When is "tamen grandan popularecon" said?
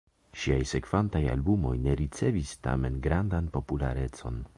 2.69-4.41